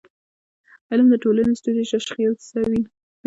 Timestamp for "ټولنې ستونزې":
1.23-1.83